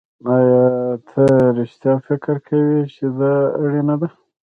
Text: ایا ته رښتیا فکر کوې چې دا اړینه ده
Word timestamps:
ایا 0.33 0.63
ته 1.07 1.23
رښتیا 1.57 1.93
فکر 2.07 2.35
کوې 2.47 2.79
چې 2.95 3.05
دا 3.19 3.33
اړینه 3.61 3.95
ده 4.01 4.07